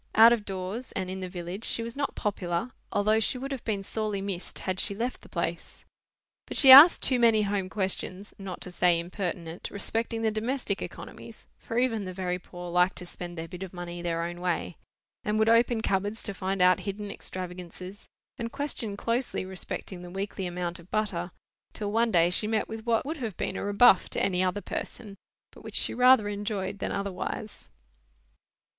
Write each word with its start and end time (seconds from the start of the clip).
Out 0.15 0.33
of 0.33 0.45
doors, 0.45 0.91
and 0.93 1.11
in 1.11 1.19
the 1.19 1.29
village, 1.29 1.63
she 1.63 1.83
was 1.83 1.95
not 1.95 2.15
popular, 2.15 2.71
although 2.91 3.19
she 3.19 3.37
would 3.37 3.51
have 3.51 3.63
been 3.63 3.83
sorely 3.83 4.19
missed 4.19 4.57
had 4.57 4.79
she 4.79 4.95
left 4.95 5.21
the 5.21 5.29
place. 5.29 5.85
But 6.47 6.57
she 6.57 6.71
asked 6.71 7.03
too 7.03 7.19
many 7.19 7.43
home 7.43 7.69
questions 7.69 8.33
(not 8.39 8.61
to 8.61 8.71
say 8.71 8.99
impertinent) 8.99 9.69
respecting 9.69 10.23
the 10.23 10.31
domestic 10.31 10.81
economies 10.81 11.45
(for 11.59 11.77
even 11.77 12.05
the 12.05 12.13
very 12.13 12.39
poor 12.39 12.71
liked 12.71 12.95
to 12.95 13.05
spend 13.05 13.37
their 13.37 13.47
bit 13.47 13.61
of 13.61 13.75
money 13.75 14.01
their 14.01 14.23
own 14.23 14.41
way), 14.41 14.75
and 15.23 15.37
would 15.37 15.47
open 15.49 15.81
cupboards 15.81 16.23
to 16.23 16.33
find 16.33 16.63
out 16.63 16.79
hidden 16.79 17.11
extravagances, 17.11 18.07
and 18.39 18.51
question 18.51 18.97
closely 18.97 19.45
respecting 19.45 20.01
the 20.01 20.09
weekly 20.09 20.47
amount 20.47 20.79
of 20.79 20.89
butter, 20.89 21.29
till 21.73 21.91
one 21.91 22.09
day 22.09 22.31
she 22.31 22.47
met 22.47 22.67
with 22.67 22.87
what 22.87 23.05
would 23.05 23.17
have 23.17 23.37
been 23.37 23.55
a 23.55 23.63
rebuff 23.63 24.09
to 24.09 24.19
any 24.23 24.41
other 24.43 24.61
person, 24.61 25.15
but 25.51 25.63
which 25.63 25.75
she 25.75 25.93
rather 25.93 26.27
enjoyed 26.27 26.79
than 26.79 26.91
otherwise. 26.91 27.69